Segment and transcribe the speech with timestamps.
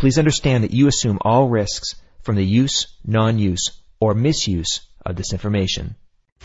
[0.00, 5.34] Please understand that you assume all risks from the use, non-use, or misuse of this
[5.34, 5.94] information.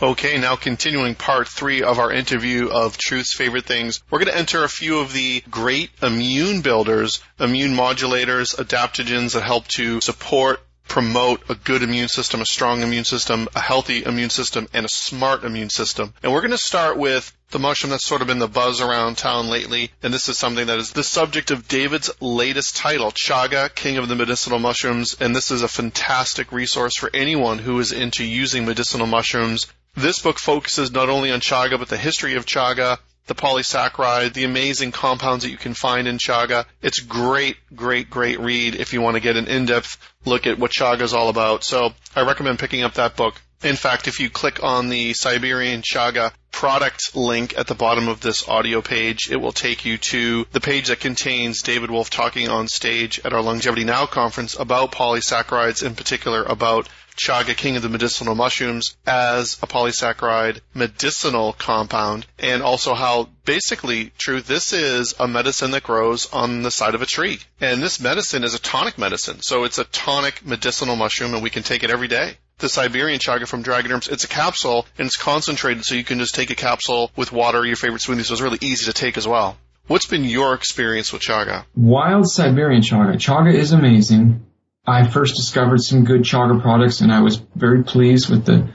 [0.02, 4.36] Okay, now continuing part three of our interview of Truth's favorite things, we're going to
[4.36, 10.60] enter a few of the great immune builders, immune modulators, adaptogens that help to support
[10.88, 14.88] promote a good immune system, a strong immune system, a healthy immune system, and a
[14.88, 16.14] smart immune system.
[16.22, 19.18] And we're going to start with the mushroom that's sort of been the buzz around
[19.18, 23.72] town lately, and this is something that is the subject of David's latest title, Chaga,
[23.74, 27.92] King of the Medicinal Mushrooms, and this is a fantastic resource for anyone who is
[27.92, 29.66] into using medicinal mushrooms.
[29.94, 34.44] This book focuses not only on chaga, but the history of chaga, the polysaccharide, the
[34.44, 36.64] amazing compounds that you can find in chaga.
[36.82, 40.70] It's great, great, great read if you want to get an in-depth look at what
[40.70, 41.64] chaga is all about.
[41.64, 43.40] So I recommend picking up that book.
[43.62, 48.20] In fact, if you click on the Siberian Chaga product link at the bottom of
[48.20, 52.48] this audio page, it will take you to the page that contains David Wolfe talking
[52.48, 57.82] on stage at our Longevity Now conference about polysaccharides, in particular about chaga, king of
[57.82, 65.14] the medicinal mushrooms, as a polysaccharide medicinal compound, and also how basically, true, this is
[65.18, 67.38] a medicine that grows on the side of a tree.
[67.60, 69.40] And this medicine is a tonic medicine.
[69.40, 73.20] So it's a tonic medicinal mushroom, and we can take it every day the Siberian
[73.20, 76.50] chaga from Dragon Herbs, it's a capsule and it's concentrated so you can just take
[76.50, 79.58] a capsule with water your favorite smoothie, so it's really easy to take as well.
[79.88, 81.64] What's been your experience with chaga?
[81.76, 83.14] Wild Siberian chaga.
[83.14, 84.44] Chaga is amazing.
[84.86, 88.68] I first discovered some good chaga products and I was very pleased with the,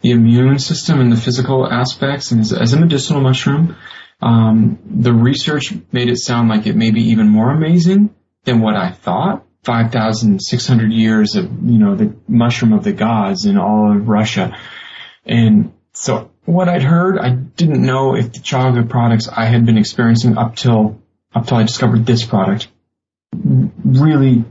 [0.00, 3.76] the immune system and the physical aspects and as, as a medicinal mushroom.
[4.20, 8.14] Um, the research made it sound like it may be even more amazing
[8.44, 9.44] than what I thought.
[9.64, 14.56] 5,600 years of, you know, the mushroom of the gods in all of Russia.
[15.26, 19.76] And so what I'd heard, I didn't know if the chaga products I had been
[19.76, 21.02] experiencing up till,
[21.34, 22.68] up till I discovered this product
[23.34, 24.44] really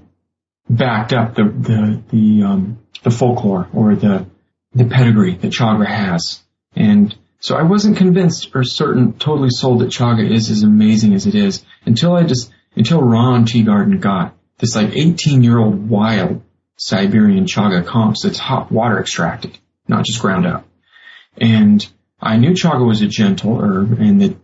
[0.69, 4.25] backed up the, the, the, um, the folklore or the,
[4.73, 6.41] the pedigree that chaga has.
[6.75, 11.25] And so I wasn't convinced or certain, totally sold that chaga is as amazing as
[11.25, 16.41] it is until I just, until Ron Teeguarden got this like 18 year old wild
[16.77, 19.57] Siberian chaga comps that's hot water extracted,
[19.87, 20.67] not just ground up.
[21.39, 21.87] And
[22.19, 24.35] I knew chaga was a gentle herb and that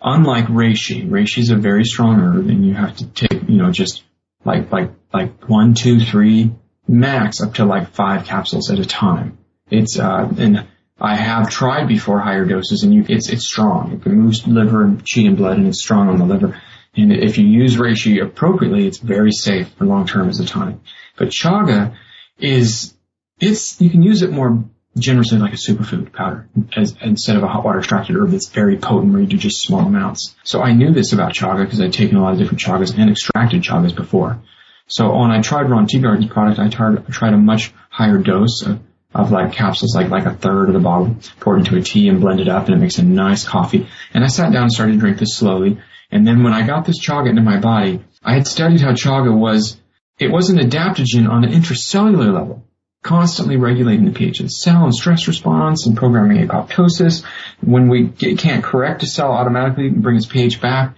[0.00, 3.70] unlike reishi, reishi is a very strong herb and you have to take, you know,
[3.70, 4.02] just
[4.44, 6.52] like, like, like one, two, three,
[6.88, 9.38] max up to like five capsules at a time.
[9.70, 10.66] It's, uh, and
[11.00, 13.92] I have tried before higher doses and you, it's, it's strong.
[13.92, 16.60] It moves liver and chi and blood and it's strong on the liver.
[16.94, 20.76] And if you use reishi appropriately, it's very safe for long term as a tonic.
[21.16, 21.96] But chaga
[22.38, 22.94] is,
[23.40, 24.64] it's, you can use it more
[24.96, 28.76] generously like a superfood powder as, instead of a hot water extracted herb that's very
[28.76, 30.34] potent where you do just small amounts.
[30.44, 33.10] So I knew this about chaga because I'd taken a lot of different chagas and
[33.10, 34.40] extracted chagas before.
[34.88, 38.62] So when I tried Ron Teeguarden's product, I tried, I tried a much higher dose
[38.66, 38.80] of,
[39.14, 42.20] of like capsules, like, like a third of the bottle, poured into a tea and
[42.20, 43.88] blended up and it makes a nice coffee.
[44.12, 45.78] And I sat down and started to drink this slowly
[46.12, 49.34] and then when I got this chaga into my body, I had studied how chaga
[49.34, 49.80] was,
[50.18, 52.64] it was an adaptogen on an intracellular level,
[53.02, 57.24] constantly regulating the pH of the cell and stress response and programming apoptosis.
[57.60, 60.94] When we get, can't correct a cell automatically, and bring its pH back.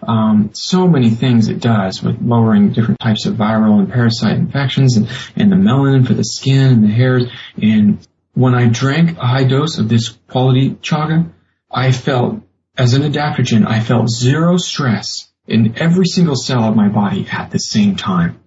[0.00, 4.96] Um, so many things it does with lowering different types of viral and parasite infections
[4.96, 7.24] and, and the melanin for the skin and the hairs.
[7.60, 11.32] And when I drank a high dose of this quality chaga,
[11.68, 12.42] I felt
[12.76, 17.50] as an adaptogen, I felt zero stress in every single cell of my body at
[17.50, 18.38] the same time.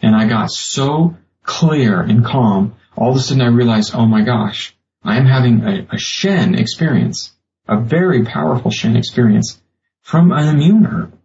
[0.00, 4.22] And I got so clear and calm, all of a sudden I realized, oh my
[4.22, 7.32] gosh, I am having a, a Shen experience,
[7.68, 9.60] a very powerful Shen experience
[10.02, 11.18] from an immune herb.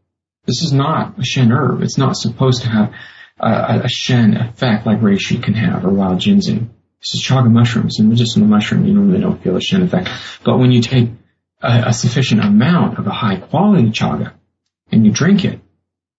[0.46, 1.82] This is not a Shen herb.
[1.82, 2.94] It's not supposed to have
[3.40, 6.74] a, a Shen effect like reishi can have or wild ginseng.
[7.00, 8.86] This is chaga mushrooms and medicinal mushroom.
[8.86, 10.10] You normally don't feel a Shen effect.
[10.44, 11.10] But when you take
[11.62, 14.34] a, a sufficient amount of a high quality chaga
[14.92, 15.60] and you drink it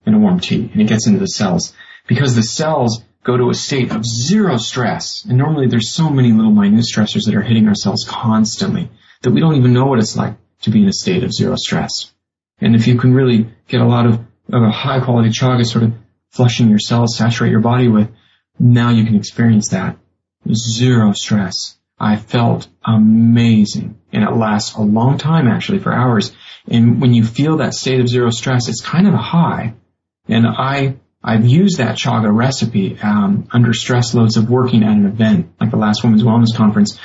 [0.04, 1.72] in a warm tea and it gets into the cells
[2.08, 5.24] because the cells go to a state of zero stress.
[5.24, 8.90] And normally there's so many little minute stressors that are hitting our cells constantly
[9.22, 11.56] that we don't even know what it's like to be in a state of zero
[11.56, 12.12] stress.
[12.60, 14.14] And if you can really get a lot of,
[14.52, 15.92] of a high quality chaga sort of
[16.30, 18.10] flushing your cells, saturate your body with,
[18.58, 19.96] Now you can experience that.
[20.52, 21.76] Zero stress.
[21.98, 24.00] I felt amazing.
[24.12, 26.32] And it lasts a long time actually for hours.
[26.68, 29.74] And when you feel that state of zero stress, it's kind of a high.
[30.28, 35.06] And I, I've used that chaga recipe, um, under stress loads of working at an
[35.06, 36.98] event, like the last women's wellness conference.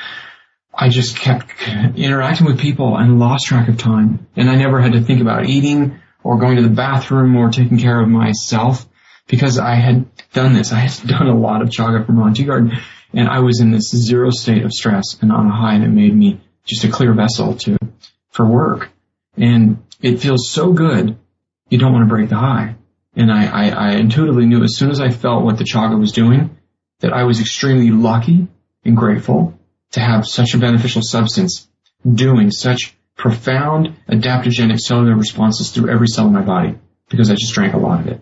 [0.74, 1.52] I just kept
[1.96, 4.28] interacting with people and lost track of time.
[4.36, 7.80] And I never had to think about eating or going to the bathroom or taking
[7.80, 8.88] care of myself
[9.28, 10.72] because I had done this.
[10.72, 12.78] I had done a lot of chaga from Ron Garden
[13.14, 16.16] and I was in this zero state of stress and on a high it made
[16.16, 17.78] me just a clear vessel to,
[18.32, 18.90] for work.
[19.36, 21.18] And it feels so good.
[21.70, 22.76] You don't want to break the high.
[23.18, 26.12] And I, I, I intuitively knew as soon as I felt what the chaga was
[26.12, 26.56] doing
[27.00, 28.48] that I was extremely lucky
[28.86, 29.60] and grateful
[29.92, 31.68] to have such a beneficial substance
[32.08, 36.78] doing such profound adaptogenic cellular responses through every cell in my body
[37.10, 38.22] because I just drank a lot of it.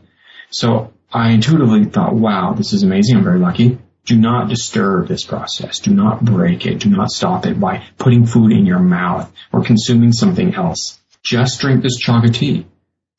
[0.50, 3.18] So I intuitively thought, wow, this is amazing.
[3.18, 3.78] I'm very lucky.
[4.06, 5.80] Do not disturb this process.
[5.80, 6.80] Do not break it.
[6.80, 11.02] Do not stop it by putting food in your mouth or consuming something else.
[11.22, 12.68] Just drink this chaga tea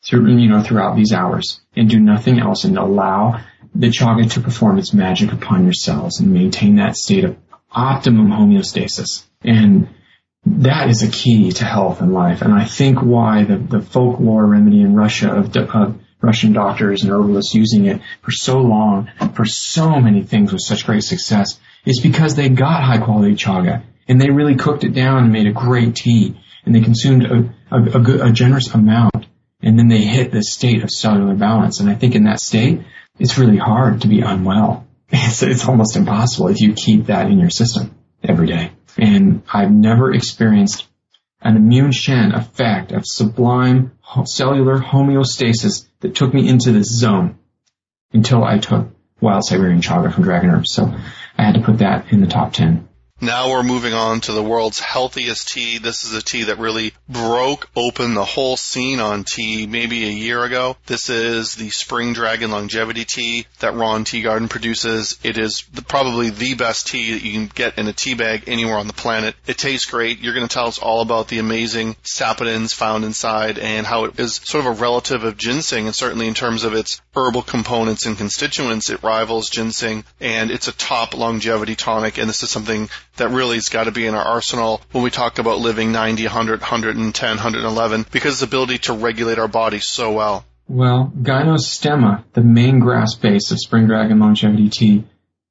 [0.07, 3.41] through, you know, throughout these hours and do nothing else and allow
[3.75, 7.37] the chaga to perform its magic upon your cells and maintain that state of
[7.71, 9.25] optimum homeostasis.
[9.43, 9.89] And
[10.47, 12.43] that is a key to health and life.
[12.43, 17.13] And I think why the, the folklore remedy in Russia of, of Russian doctors and
[17.13, 22.01] herbalists using it for so long, for so many things with such great success, is
[22.01, 25.53] because they got high quality chaga and they really cooked it down and made a
[25.53, 29.27] great tea and they consumed a, a, a, good, a generous amount
[29.67, 31.81] and then they hit the state of cellular balance.
[31.81, 32.83] And I think in that state,
[33.19, 34.87] it's really hard to be unwell.
[35.09, 38.73] It's, it's almost impossible if you keep that in your system every day.
[38.99, 40.87] And I've never experienced
[41.41, 43.93] an immune Shen effect of sublime
[44.25, 47.39] cellular homeostasis that took me into this zone
[48.13, 48.89] until I took
[49.21, 50.73] wild Siberian chaga from Dragon Herbs.
[50.73, 50.93] So
[51.39, 52.89] I had to put that in the top 10.
[53.19, 55.79] Now we're moving on to the world's healthiest tea.
[55.79, 60.11] This is a tea that really broke open the whole scene on tea maybe a
[60.11, 60.77] year ago.
[60.85, 65.19] This is the Spring Dragon Longevity Tea that Ron Teeguarden produces.
[65.23, 68.77] It is probably the best tea that you can get in a tea bag anywhere
[68.77, 69.35] on the planet.
[69.47, 70.21] It tastes great.
[70.21, 74.21] You're going to tell us all about the amazing saponins found inside and how it
[74.21, 78.05] is sort of a relative of ginseng and certainly in terms of its herbal components
[78.05, 82.91] and constituents, it rivals ginseng and it's a top longevity tonic and this is something
[83.17, 86.25] that really has got to be in our arsenal when we talk about living 90,
[86.25, 90.45] 100, 110, 111, because its ability to regulate our body so well.
[90.69, 95.05] Well, Gynostemma, the main grass base of Spring Dragon Longevity Tea,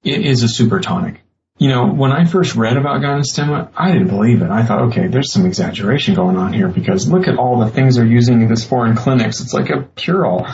[0.04, 1.22] it is a super tonic.
[1.58, 4.50] You know, when I first read about Gynostemma, I didn't believe it.
[4.50, 7.96] I thought, okay, there's some exaggeration going on here because look at all the things
[7.96, 9.40] they're using in this foreign clinics.
[9.40, 10.48] It's like a cure-all.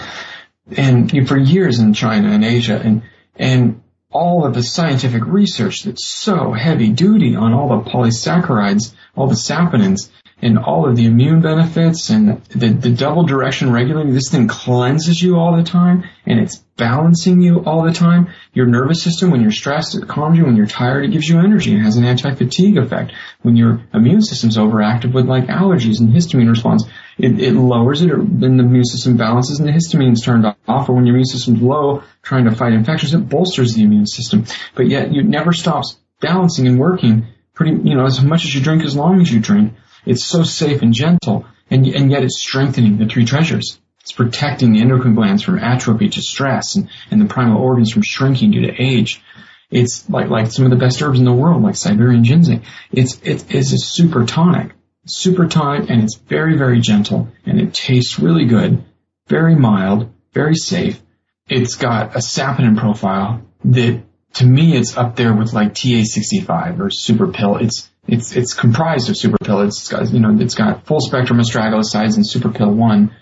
[0.78, 3.02] And you know, for years in China and Asia and,
[3.36, 3.81] and
[4.12, 9.36] all of the scientific research that's so heavy duty on all the polysaccharides, all the
[9.36, 10.10] saponins,
[10.42, 14.14] and all of the immune benefits and the, the double direction regulating.
[14.14, 18.30] This thing cleanses you all the time and it's balancing you all the time.
[18.54, 20.46] Your nervous system, when you're stressed, it calms you.
[20.46, 21.75] When you're tired, it gives you energy.
[21.75, 23.13] It has an anti-fatigue effect.
[23.44, 26.86] When your immune system's overactive with like allergies and histamine response,
[27.18, 30.89] it, it lowers it, then the immune system balances and the histamine's turned off.
[30.89, 34.46] Or when your immune system's low, trying to fight infections, it bolsters the immune system.
[34.74, 37.27] But yet, it never stops balancing and working.
[37.54, 39.74] Pretty, you know, as much as you drink, as long as you drink.
[40.05, 43.79] It's so safe and gentle, and, and yet it's strengthening the three treasures.
[44.01, 48.01] It's protecting the endocrine glands from atrophy to stress and, and the primal organs from
[48.03, 49.22] shrinking due to age.
[49.70, 52.63] It's like, like some of the best herbs in the world, like Siberian ginseng.
[52.91, 54.72] It's, it is a super tonic
[55.05, 58.84] super tonic and it's very, very gentle and it tastes really good,
[59.27, 61.01] very mild, very safe.
[61.48, 64.01] It's got a saponin profile that
[64.36, 67.58] to me it's up there with like TA65 or Super Pill.
[67.58, 69.62] It's it's it's comprised of Super Pill.
[69.62, 73.15] It's got you know it's got full spectrum astragalosides and Super Pill one.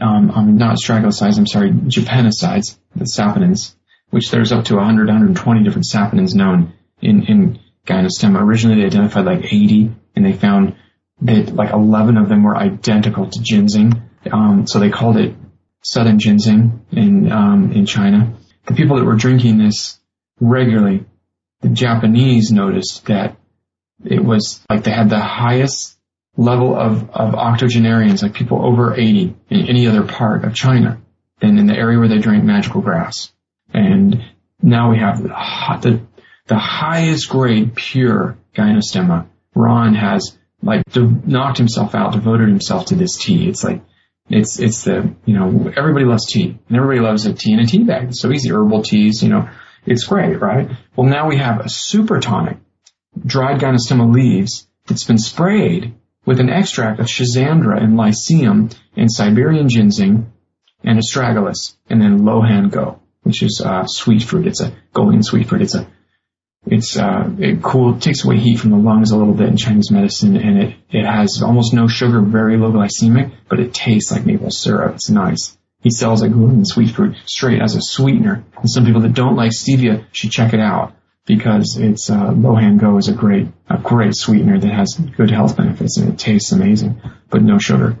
[0.00, 1.38] Um, I not astragalosides.
[1.38, 3.76] I'm sorry, gypenosides, the saponins,
[4.10, 8.42] which there's up to 100, 120 different saponins known in in Gynostemma.
[8.42, 10.74] Originally they identified like 80, and they found
[11.20, 14.10] that like 11 of them were identical to ginseng.
[14.30, 15.36] Um, so they called it
[15.82, 18.34] southern ginseng in, um, in China.
[18.66, 19.98] The people that were drinking this
[20.40, 21.04] regularly,
[21.60, 23.36] the Japanese noticed that
[24.04, 25.98] it was like they had the highest
[26.36, 31.00] level of, of octogenarians, like people over 80 in any other part of China
[31.40, 33.32] than in the area where they drank magical grass.
[33.72, 34.24] And
[34.60, 36.00] now we have the,
[36.46, 39.28] the, highest grade pure gynostemma.
[39.54, 43.48] Ron has like de- knocked himself out, devoted himself to this tea.
[43.48, 43.82] It's like
[44.28, 47.66] it's it's the you know everybody loves tea and everybody loves a tea in a
[47.66, 48.08] tea bag.
[48.08, 48.50] It's so easy.
[48.50, 49.48] Herbal teas, you know,
[49.84, 50.70] It's great, right?
[50.96, 52.58] Well, now we have a super tonic,
[53.24, 59.68] dried gynostemma leaves that's been sprayed with an extract of Schisandra and Lycium and Siberian
[59.68, 60.32] ginseng
[60.84, 64.46] and astragalus and then Lohan Go, which is uh, sweet fruit.
[64.46, 65.62] It's a golden sweet fruit.
[65.62, 65.88] It's a
[66.64, 67.98] it's uh, it cool.
[67.98, 71.04] Takes away heat from the lungs a little bit in Chinese medicine, and it it
[71.04, 74.94] has almost no sugar, very low glycemic, but it tastes like maple syrup.
[74.94, 75.58] It's nice.
[75.80, 78.44] He sells like gluten sweet fruit straight as a sweetener.
[78.56, 80.94] And some people that don't like stevia should check it out
[81.26, 85.56] because it's uh, Lohan Go is a great a great sweetener that has good health
[85.56, 87.00] benefits and it tastes amazing,
[87.30, 87.96] but no sugar.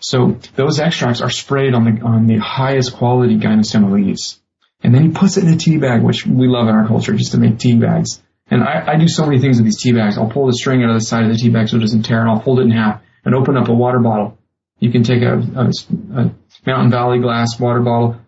[0.00, 4.40] So those extracts are sprayed on the on the highest quality gynostemma leaves,
[4.82, 7.14] and then he puts it in a tea bag, which we love in our culture,
[7.14, 8.22] just to make tea bags.
[8.48, 10.18] And I, I do so many things with these tea bags.
[10.18, 12.02] I'll pull the string out of the side of the tea bag so it doesn't
[12.02, 14.38] tear, and I'll fold it in half and open up a water bottle.
[14.78, 15.72] You can take a, a,
[16.14, 16.34] a
[16.66, 18.20] Mountain Valley glass water bottle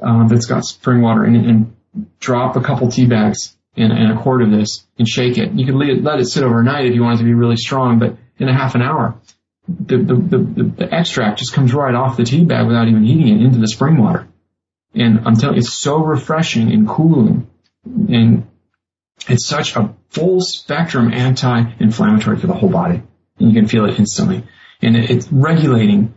[0.00, 1.76] uh, that's got spring water in it and
[2.20, 5.52] drop a couple tea bags in a quart of this and shake it.
[5.52, 7.56] You can let it, let it sit overnight if you want it to be really
[7.56, 9.20] strong, but in a half an hour,
[9.68, 13.28] the, the, the, the, extract just comes right off the tea bag without even heating
[13.28, 14.26] it into the spring water.
[14.94, 17.50] And I'm telling you, it's so refreshing and cooling.
[17.84, 18.46] And
[19.28, 23.02] it's such a full spectrum anti-inflammatory for the whole body.
[23.38, 24.44] And you can feel it instantly.
[24.80, 26.14] And it's regulating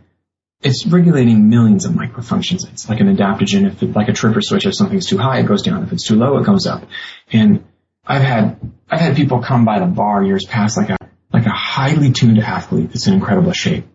[0.62, 2.70] it's regulating millions of microfunctions.
[2.70, 3.66] It's like an adaptogen.
[3.66, 5.82] If it, like a tripper switch, if something's too high, it goes down.
[5.82, 6.84] If it's too low, it goes up.
[7.32, 7.64] And
[8.06, 10.98] I've had, I've had people come by the bar years past like a,
[11.32, 13.86] like a highly tuned athlete that's in incredible shape.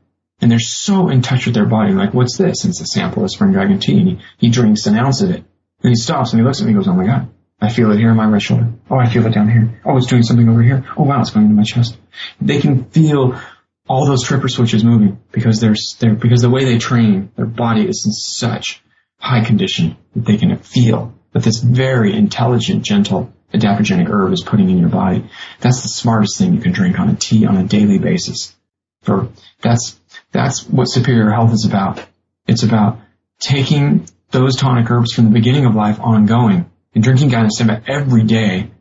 [0.41, 1.93] And they're so in touch with their body.
[1.93, 2.63] Like, what's this?
[2.63, 3.99] And it's a sample of spring dragon tea.
[3.99, 5.43] And he, he drinks an ounce of it.
[5.83, 7.29] And he stops and he looks at me and goes, oh my God,
[7.61, 8.73] I feel it here in my right shoulder.
[8.89, 9.81] Oh, I feel it down here.
[9.85, 10.83] Oh, it's doing something over here.
[10.97, 11.97] Oh wow, it's going into my chest.
[12.41, 13.39] They can feel
[13.87, 17.87] all those tripper switches moving because they're, they're because the way they train, their body
[17.87, 18.83] is in such
[19.17, 24.69] high condition that they can feel that this very intelligent, gentle adaptogenic herb is putting
[24.69, 25.29] in your body.
[25.59, 28.55] That's the smartest thing you can drink on a tea on a daily basis.
[29.01, 29.29] For
[29.61, 29.99] that's
[30.31, 32.03] that's what superior health is about.
[32.47, 32.99] It's about
[33.39, 38.71] taking those tonic herbs from the beginning of life ongoing and drinking Gynostemma every day.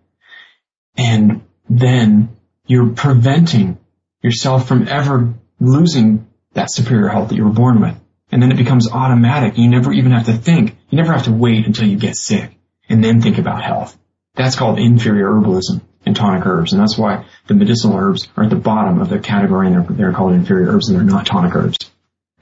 [0.96, 3.78] And then you're preventing
[4.24, 7.94] yourself from ever losing that superior health that you were born with.
[8.32, 9.58] And then it becomes automatic.
[9.58, 10.76] You never even have to think.
[10.88, 12.56] You never have to wait until you get sick
[12.88, 13.96] and then think about health.
[14.34, 16.72] That's called inferior herbalism and tonic herbs.
[16.72, 19.96] And that's why the medicinal herbs are at the bottom of the category and they're,
[19.96, 21.76] they're called inferior herbs and they're not tonic herbs.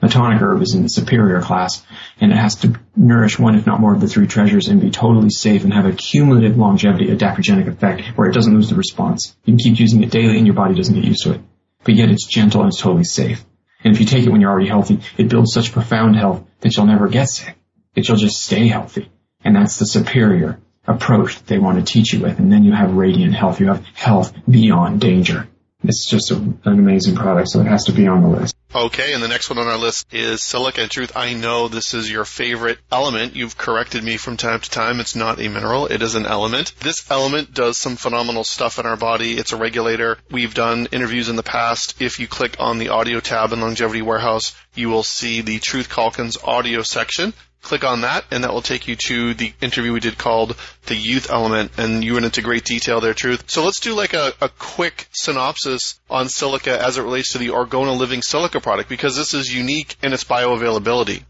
[0.01, 1.85] A tonic herb is in the superior class
[2.19, 4.89] and it has to nourish one, if not more, of the three treasures and be
[4.89, 9.35] totally safe and have a cumulative longevity adaptogenic effect where it doesn't lose the response.
[9.43, 11.41] You can keep using it daily and your body doesn't get used to it
[11.83, 13.43] but yet it's gentle and it's totally safe.
[13.83, 16.75] And if you take it when you're already healthy, it builds such profound health that
[16.75, 17.55] you'll never get sick.
[17.95, 19.11] That you'll just stay healthy.
[19.43, 22.39] And that's the superior approach that they want to teach you with.
[22.39, 23.59] And then you have radiant health.
[23.59, 25.47] You have health beyond danger.
[25.83, 28.55] It's just a, an amazing product, so it has to be on the list.
[28.73, 30.81] Okay, and the next one on our list is silica.
[30.81, 33.35] In truth, I know this is your favorite element.
[33.35, 34.99] You've corrected me from time to time.
[34.99, 36.73] It's not a mineral, it is an element.
[36.79, 39.37] This element does some phenomenal stuff in our body.
[39.37, 40.17] It's a regulator.
[40.31, 42.01] We've done interviews in the past.
[42.01, 45.89] If you click on the audio tab in Longevity Warehouse, you will see the Truth
[45.89, 49.99] Calkins audio section click on that and that will take you to the interview we
[49.99, 50.55] did called
[50.85, 53.49] the youth element and you went into great detail there truth.
[53.49, 57.49] So let's do like a, a quick synopsis on silica as it relates to the
[57.49, 61.23] Orgono living silica product because this is unique in its bioavailability.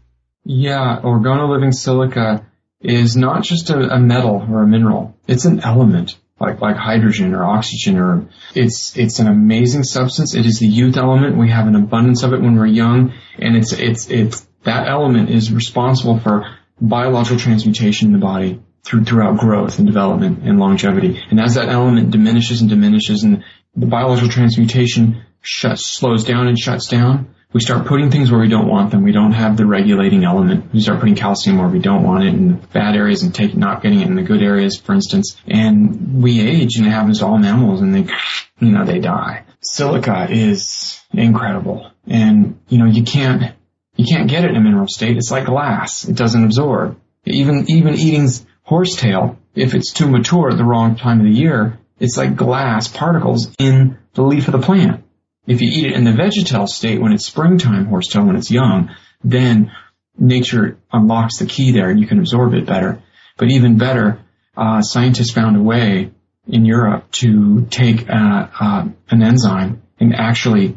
[0.44, 2.46] Yeah Orgono living silica
[2.80, 5.16] is not just a, a metal or a mineral.
[5.26, 10.34] It's an element like like hydrogen or oxygen or it's it's an amazing substance.
[10.34, 11.36] It is the youth element.
[11.36, 13.12] We have an abundance of it when we're young.
[13.38, 16.44] And it's it's it's that element is responsible for
[16.80, 21.22] biological transmutation in the body through, throughout growth and development and longevity.
[21.30, 23.44] And as that element diminishes and diminishes and
[23.76, 28.48] the biological transmutation shuts, slows down and shuts down, we start putting things where we
[28.48, 29.04] don't want them.
[29.04, 30.72] We don't have the regulating element.
[30.74, 33.56] We start putting calcium where we don't want it in the bad areas and take,
[33.56, 35.40] not getting it in the good areas, for instance.
[35.46, 38.12] And we age and it happens to all mammals and they,
[38.58, 39.44] you know, they die.
[39.62, 41.92] Silica is incredible.
[42.08, 43.54] And, you know, you can't,
[43.94, 45.16] you can't get it in a mineral state.
[45.16, 46.08] It's like glass.
[46.08, 46.98] It doesn't absorb.
[47.24, 48.28] Even, even eating
[48.64, 52.88] horsetail, if it's too mature at the wrong time of the year, it's like glass
[52.88, 55.03] particles in the leaf of the plant.
[55.46, 58.90] If you eat it in the vegetal state when it's springtime horsetail, when it's young,
[59.22, 59.72] then
[60.18, 63.02] nature unlocks the key there and you can absorb it better.
[63.36, 64.20] But even better,
[64.56, 66.12] uh, scientists found a way
[66.46, 70.76] in Europe to take uh, uh, an enzyme and actually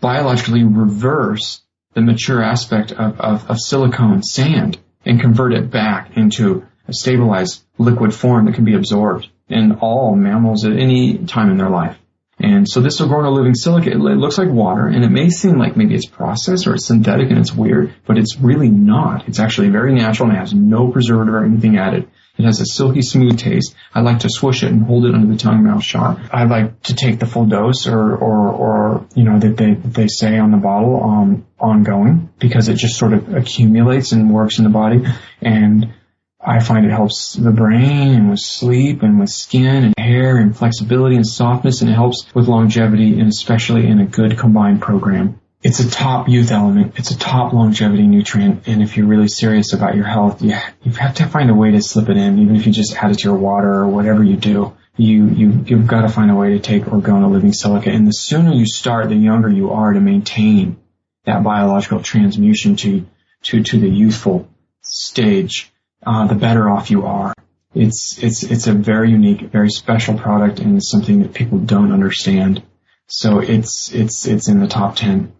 [0.00, 1.60] biologically reverse
[1.94, 7.64] the mature aspect of, of, of silicone sand and convert it back into a stabilized
[7.76, 11.98] liquid form that can be absorbed in all mammals at any time in their life.
[12.40, 13.90] And so this grow living silica.
[13.90, 17.30] It looks like water and it may seem like maybe it's processed or it's synthetic
[17.30, 19.28] and it's weird, but it's really not.
[19.28, 22.08] It's actually very natural and it has no preservative or anything added.
[22.36, 23.74] It has a silky smooth taste.
[23.92, 26.20] I like to swish it and hold it under the tongue mouth shot.
[26.32, 30.06] I like to take the full dose or, or, or, you know, that they, they
[30.06, 34.64] say on the bottle, um, ongoing because it just sort of accumulates and works in
[34.64, 35.04] the body.
[35.42, 35.92] And
[36.40, 40.56] I find it helps the brain and with sleep and with skin and hair and
[40.56, 45.40] flexibility and softness and it helps with longevity and especially in a good combined program.
[45.60, 46.92] It's a top youth element.
[46.96, 48.68] It's a top longevity nutrient.
[48.68, 51.72] And if you're really serious about your health, you, you have to find a way
[51.72, 54.22] to slip it in, even if you just add it to your water or whatever
[54.22, 54.76] you do.
[54.96, 57.90] You, you, you've got to find a way to take Orgono Living Silica.
[57.90, 60.76] And the sooner you start, the younger you are to maintain
[61.24, 63.06] that biological transmutation to,
[63.42, 64.48] to, to the youthful
[64.82, 65.72] stage
[66.04, 67.34] uh, the better off you are.
[67.74, 72.62] It's it's it's a very unique, very special product, and something that people don't understand.
[73.06, 75.32] So it's it's it's in the top ten.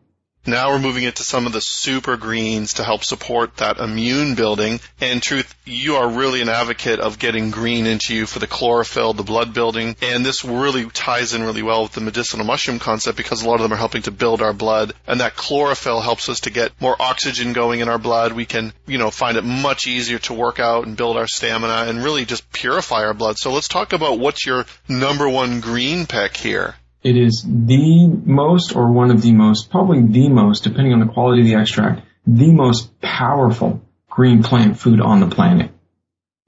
[0.47, 4.80] Now we're moving into some of the super greens to help support that immune building.
[4.99, 9.12] And truth, you are really an advocate of getting green into you for the chlorophyll,
[9.12, 9.97] the blood building.
[10.00, 13.57] And this really ties in really well with the medicinal mushroom concept because a lot
[13.57, 14.95] of them are helping to build our blood.
[15.07, 18.33] And that chlorophyll helps us to get more oxygen going in our blood.
[18.33, 21.90] We can, you know, find it much easier to work out and build our stamina
[21.90, 23.38] and really just purify our blood.
[23.38, 26.76] So let's talk about what's your number one green pick here.
[27.02, 31.12] It is the most or one of the most, probably the most, depending on the
[31.12, 35.71] quality of the extract, the most powerful green plant food on the planet.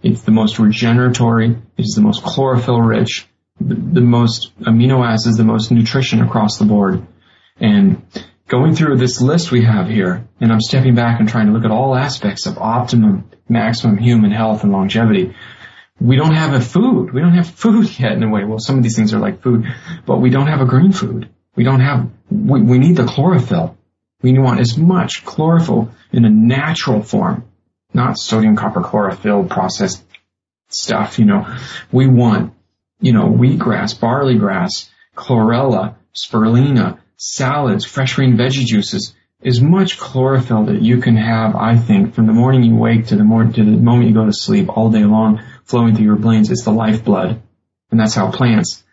[0.03, 1.61] It's the most regeneratory.
[1.77, 3.29] It is the most chlorophyll rich,
[3.61, 7.07] the, the most amino acids, the most nutrition across the board.
[7.59, 8.03] And
[8.49, 11.65] going through this list we have here, and I'm stepping back and trying to look
[11.65, 15.35] at all aspects of optimum, maximum human health and longevity
[16.01, 17.13] we don't have a food.
[17.13, 18.45] We don't have food yet in a way.
[18.45, 19.67] Well, some of these things are like food,
[20.07, 21.29] but we don't have a green food.
[21.55, 23.77] We don't have, we, we need the chlorophyll.
[24.23, 27.45] We want as much chlorophyll in a natural form,
[27.93, 30.05] not sodium copper chlorophyll processed
[30.69, 31.47] stuff, you know.
[31.91, 32.55] We want,
[33.01, 40.65] you know, wheatgrass, barley grass, chlorella, spirulina, salads, fresh green veggie juices, as much chlorophyll
[40.65, 43.65] that you can have, I think, from the morning you wake to the morning, to
[43.65, 46.73] the moment you go to sleep all day long flowing through your brains is the
[46.73, 47.41] lifeblood.
[47.91, 48.85] And that's how plants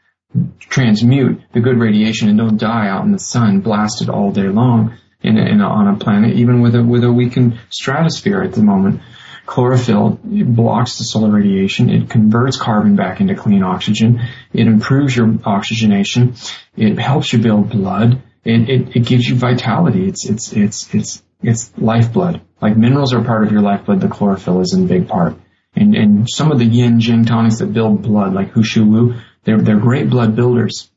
[0.59, 4.97] transmute the good radiation and don't die out in the sun blasted all day long
[5.21, 8.53] in a, in a, on a planet, even with a, with a weakened stratosphere at
[8.53, 9.01] the moment.
[9.45, 11.89] Chlorophyll blocks the solar radiation.
[11.89, 14.21] It converts carbon back into clean oxygen.
[14.53, 16.35] It improves your oxygenation.
[16.75, 18.21] It helps you build blood.
[18.43, 20.07] It, it, it gives you vitality.
[20.07, 22.41] It's, it's, it's, it's, it's lifeblood.
[22.61, 24.01] Like minerals are part of your lifeblood.
[24.01, 25.35] The chlorophyll is in big part.
[25.77, 29.13] And, and some of the yin jing tonics that build blood, like Hushu Wu,
[29.43, 30.89] they're, they're great blood builders.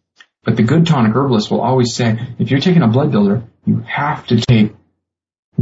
[0.42, 3.84] But the good tonic herbalist will always say, if you're taking a blood builder, you
[3.86, 4.72] have to take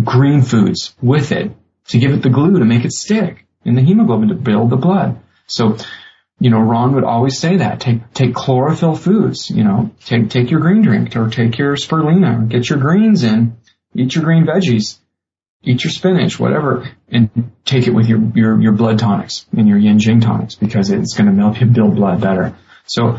[0.00, 1.50] green foods with it
[1.88, 4.76] to give it the glue to make it stick and the hemoglobin to build the
[4.76, 5.18] blood.
[5.48, 5.76] So,
[6.38, 7.81] you know, Ron would always say that.
[7.81, 12.48] Take, take chlorophyll foods, you know, take, take your green drink or take your spirulina,
[12.48, 13.57] get your greens in,
[13.96, 14.98] eat your green veggies
[15.62, 19.79] eat your spinach, whatever, and take it with your, your, your blood tonics and your
[19.79, 22.57] yin jing tonics because it's going to help you build blood better.
[22.87, 23.18] So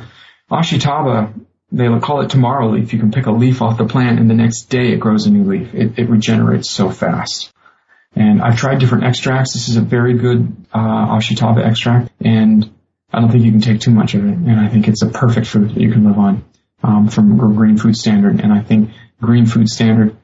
[0.49, 1.33] Ashitaba,
[1.71, 2.93] they call it tomorrow leaf.
[2.93, 5.31] You can pick a leaf off the plant and the next day it grows a
[5.31, 5.73] new leaf.
[5.73, 7.53] It, it regenerates so fast.
[8.15, 9.53] And I've tried different extracts.
[9.53, 12.69] This is a very good uh, Ashitaba extract, and
[13.13, 14.33] I don't think you can take too much of it.
[14.33, 16.43] And I think it's a perfect food that you can live on
[16.83, 18.39] um, from Green Food Standard.
[18.39, 18.89] And I think
[19.21, 20.17] Green Food Standard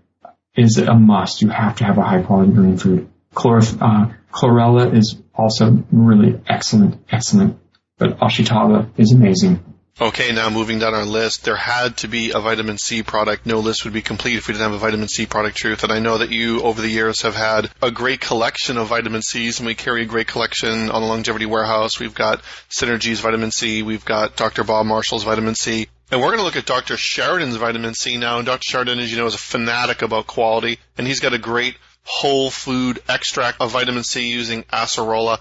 [0.55, 1.41] is a must.
[1.41, 3.09] You have to have a high quality green food.
[3.33, 7.59] Chlor- uh, chlorella is also really excellent, excellent.
[7.97, 9.63] But Ashitaba is amazing.
[9.99, 13.45] Okay, now moving down our list, there had to be a vitamin C product.
[13.45, 15.83] No list would be complete if we didn't have a vitamin C product, Truth.
[15.83, 19.21] And I know that you, over the years, have had a great collection of vitamin
[19.21, 21.97] Cs, and we carry a great collection on the Longevity Warehouse.
[21.97, 24.65] We've got Synergy's vitamin C, we've got Dr.
[24.65, 25.87] Bob Marshall's vitamin C.
[26.11, 26.97] And we're going to look at Dr.
[26.97, 28.37] Sheridan's vitamin C now.
[28.37, 28.63] And Dr.
[28.63, 32.51] Sheridan, as you know, is a fanatic about quality, and he's got a great whole
[32.51, 35.39] food extract of vitamin C using acerola.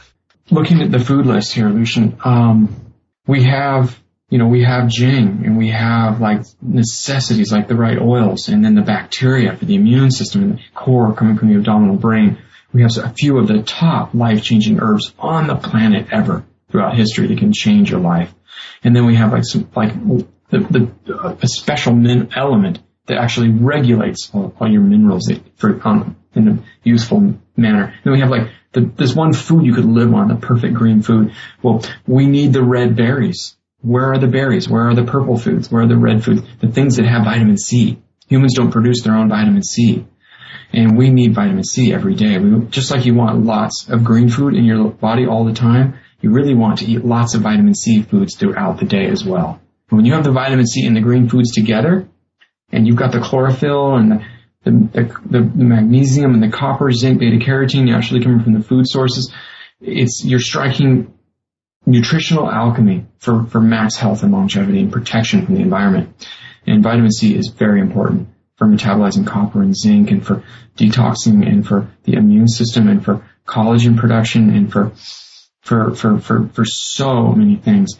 [0.51, 2.93] Looking at the food list here, Lucian, um,
[3.27, 3.99] we have,
[4.31, 8.65] you know, we have Jing and we have like necessities like the right oils and
[8.65, 12.39] then the bacteria for the immune system and the core coming from the abdominal brain.
[12.73, 17.29] We have a few of the top life-changing herbs on the planet ever throughout history
[17.29, 18.35] that can change your life.
[18.83, 19.93] And then we have like some, like
[20.59, 26.17] the, the a special min element that actually regulates all, all your minerals for, um,
[26.35, 27.95] in a useful manner.
[28.03, 31.03] Then we have like the, there's one food you could live on, the perfect green
[31.03, 31.35] food.
[31.63, 33.57] Well, we need the red berries.
[33.81, 34.69] Where are the berries?
[34.69, 35.71] Where are the purple foods?
[35.71, 36.43] Where are the red foods?
[36.61, 37.99] The things that have vitamin C.
[38.29, 40.07] Humans don't produce their own vitamin C.
[40.73, 42.39] And we need vitamin C every day.
[42.39, 45.99] We, just like you want lots of green food in your body all the time,
[46.21, 49.61] you really want to eat lots of vitamin C foods throughout the day as well.
[49.91, 52.09] When you have the vitamin C and the green foods together,
[52.73, 54.25] and you've got the chlorophyll and the,
[54.65, 58.89] the, the, the magnesium and the copper, zinc, beta carotene naturally coming from the food
[58.89, 59.33] sources,
[59.81, 61.13] it's, you're striking
[61.87, 66.29] nutritional alchemy for, for max health and longevity and protection from the environment.
[66.67, 70.45] And vitamin C is very important for metabolizing copper and zinc and for
[70.77, 74.93] detoxing and for the immune system and for collagen production and for
[75.61, 77.99] for for for, for so many things.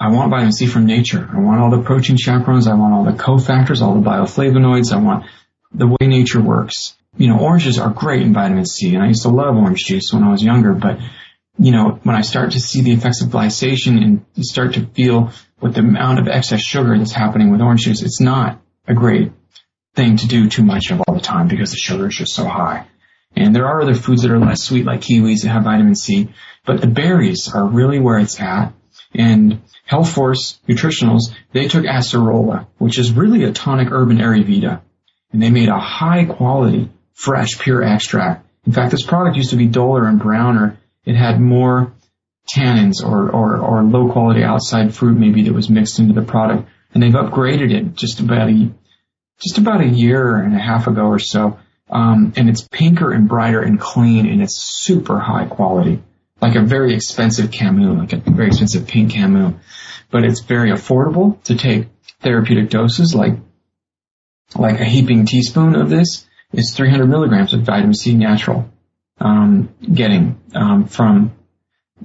[0.00, 1.28] I want vitamin C from nature.
[1.30, 2.66] I want all the protein chaperones.
[2.66, 4.92] I want all the cofactors, all the bioflavonoids.
[4.92, 5.26] I want
[5.72, 6.96] the way nature works.
[7.18, 10.12] You know, oranges are great in vitamin C, and I used to love orange juice
[10.12, 10.98] when I was younger, but
[11.58, 14.86] you know, when I start to see the effects of glycation and you start to
[14.86, 18.94] feel what the amount of excess sugar that's happening with orange juice, it's not a
[18.94, 19.32] great
[19.94, 22.46] thing to do too much of all the time because the sugar is just so
[22.46, 22.86] high.
[23.36, 26.30] And there are other foods that are less sweet like kiwis that have vitamin C,
[26.64, 28.72] but the berries are really where it's at.
[29.14, 29.60] And
[29.90, 34.82] Health Force Nutritionals, they took acerola, which is really a tonic herb in Ayurveda,
[35.32, 38.46] and they made a high quality, fresh, pure extract.
[38.64, 40.78] In fact, this product used to be duller and browner.
[41.04, 41.92] It had more
[42.48, 46.68] tannins or, or, or low quality outside fruit maybe that was mixed into the product.
[46.94, 48.70] And they've upgraded it just about a,
[49.42, 51.58] just about a year and a half ago or so.
[51.90, 56.00] Um, and it's pinker and brighter and clean and it's super high quality,
[56.40, 59.54] like a very expensive Camus, like a very expensive pink Camus.
[60.10, 61.88] But it's very affordable to take
[62.20, 63.34] therapeutic doses, like
[64.56, 68.68] like a heaping teaspoon of this is 300 milligrams of vitamin C natural.
[69.18, 71.32] Um, getting um, from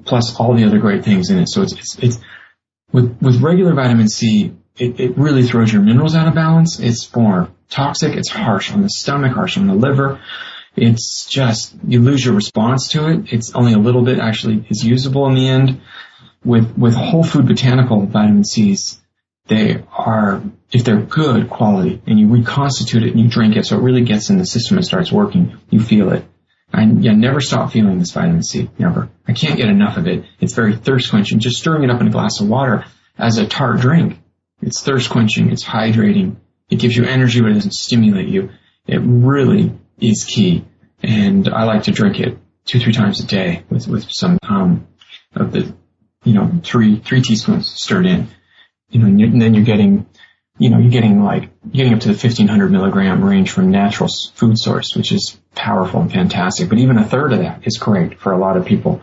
[0.04, 1.50] plus all the other great things in it.
[1.50, 2.20] So it's it's, it's
[2.92, 6.80] with with regular vitamin C, it, it really throws your minerals out of balance.
[6.80, 8.16] It's more toxic.
[8.16, 10.22] It's harsh on the stomach, harsh on the liver.
[10.76, 13.34] It's just, you lose your response to it.
[13.34, 15.82] It's only a little bit actually is usable in the end.
[16.44, 19.02] With, with whole food botanical vitamin C's,
[19.48, 23.78] they are, if they're good quality and you reconstitute it and you drink it so
[23.78, 26.24] it really gets in the system and starts working, you feel it.
[26.72, 28.70] I, I never stop feeling this vitamin C.
[28.78, 29.10] Never.
[29.28, 30.26] I can't get enough of it.
[30.40, 31.40] It's very thirst quenching.
[31.40, 32.86] Just stirring it up in a glass of water
[33.18, 34.20] as a tart drink
[34.62, 35.52] it's thirst quenching.
[35.52, 36.38] It's hydrating.
[36.70, 38.50] It gives you energy, but it doesn't stimulate you.
[38.88, 40.66] It really is key.
[41.02, 44.88] And I like to drink it two, three times a day with, with some, um,
[45.36, 45.74] of the,
[46.24, 48.28] you know, three, three teaspoons stirred in.
[48.90, 50.08] You know, and, and then you're getting,
[50.58, 54.58] you know, you're getting like, getting up to the 1500 milligram range from natural food
[54.58, 56.70] source, which is powerful and fantastic.
[56.70, 59.02] But even a third of that is great for a lot of people.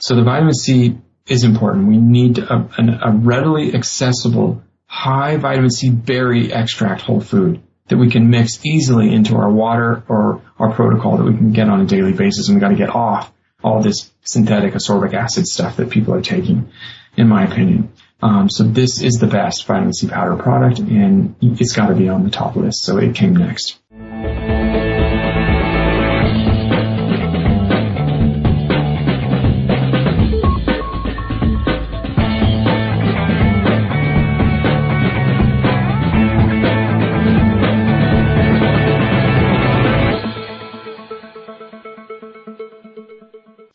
[0.00, 1.88] So the vitamin C is important.
[1.88, 2.68] We need a,
[3.02, 9.12] a readily accessible high vitamin C berry extract whole food that we can mix easily
[9.12, 12.48] into our water or our protocol that we can get on a daily basis.
[12.48, 16.22] And we got to get off all this synthetic ascorbic acid stuff that people are
[16.22, 16.70] taking,
[17.16, 17.92] in my opinion.
[18.22, 22.08] Um, so this is the best vitamin C powder product, and it's got to be
[22.08, 22.82] on the top list.
[22.82, 23.78] So it came next.